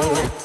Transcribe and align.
go. 0.00 0.37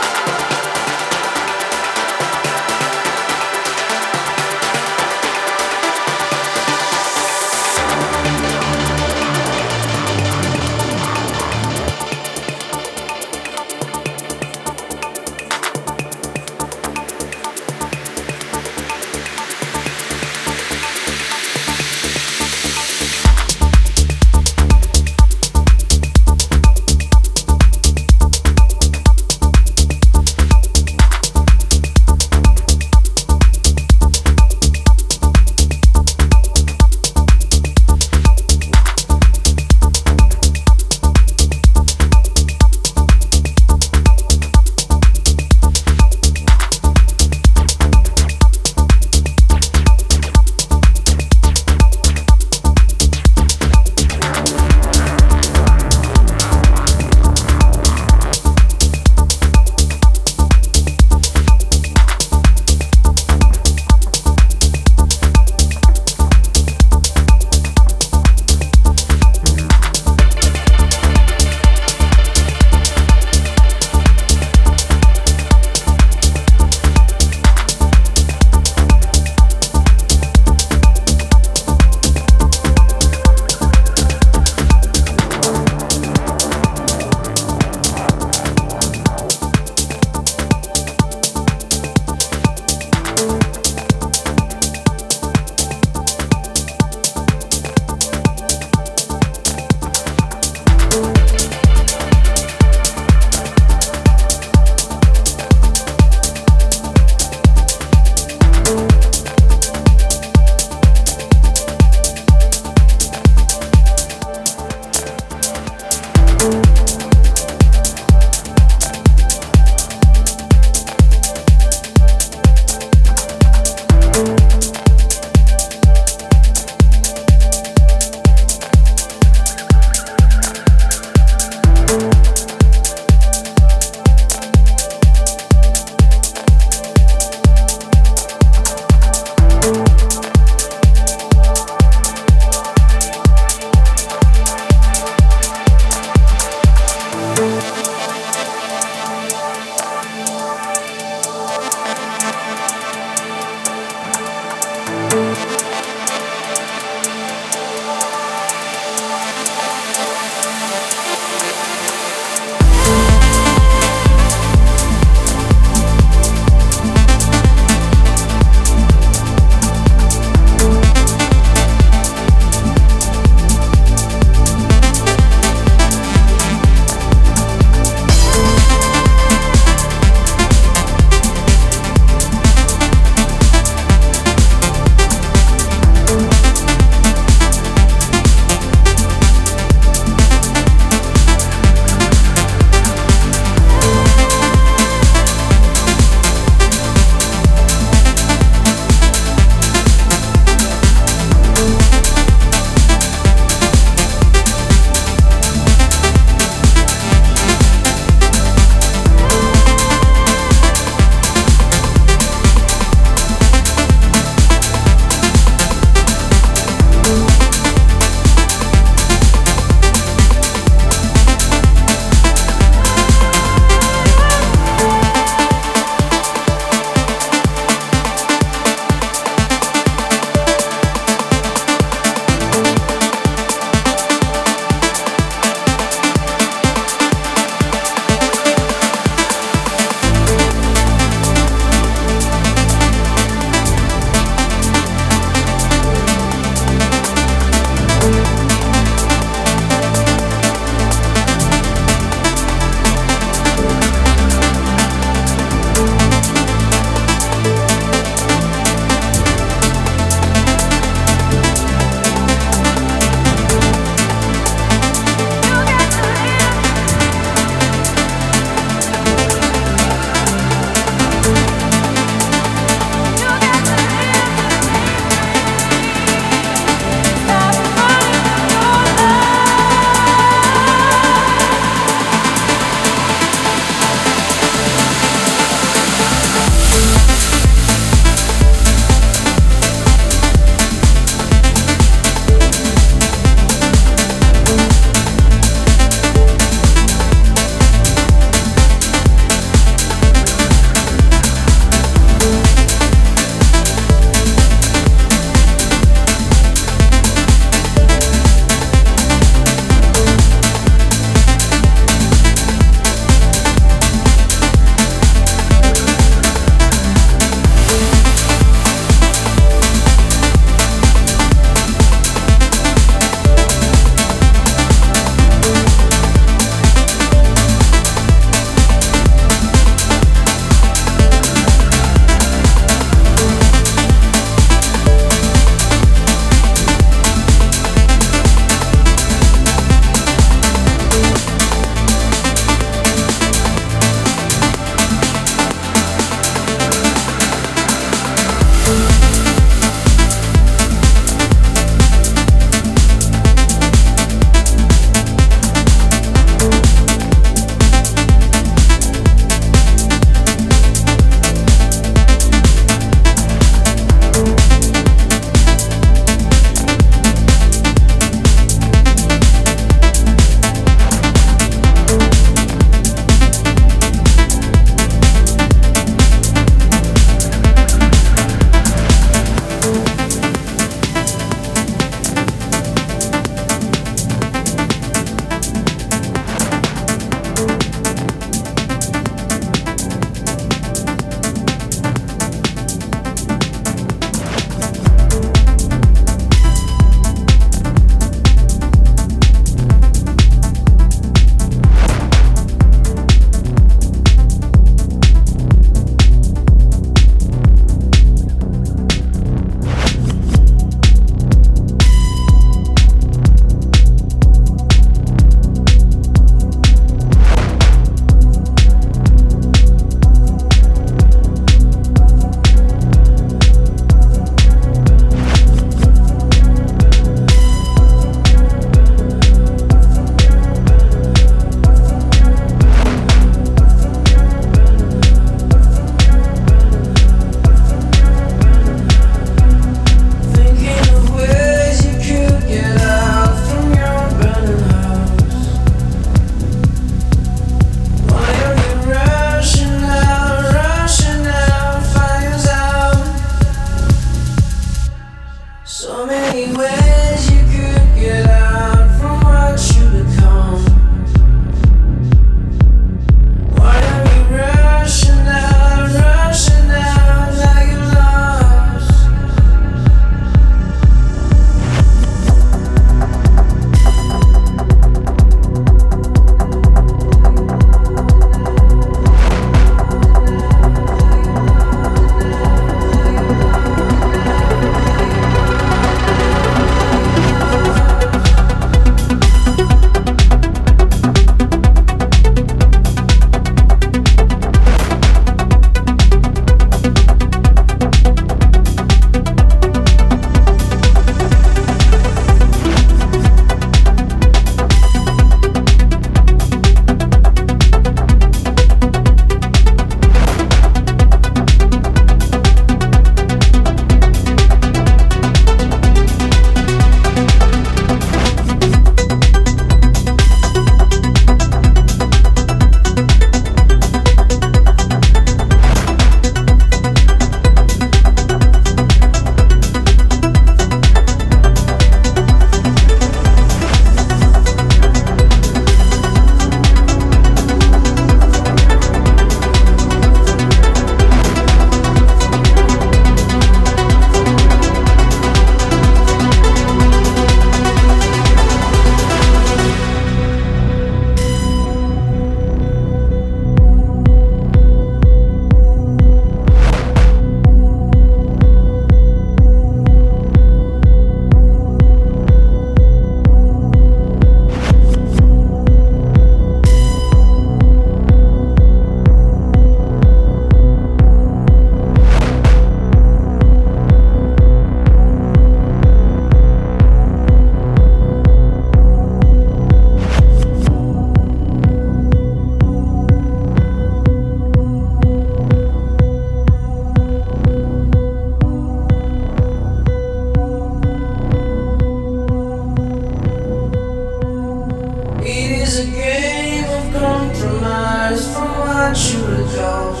Jones. 599.54 600.00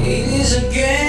It 0.00 0.40
is 0.40 0.56
a 0.56 0.72
game. 0.72 1.07